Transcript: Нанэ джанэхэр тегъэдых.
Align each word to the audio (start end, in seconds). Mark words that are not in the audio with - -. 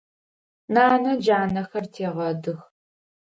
Нанэ 0.73 1.11
джанэхэр 1.21 1.85
тегъэдых. 1.93 2.59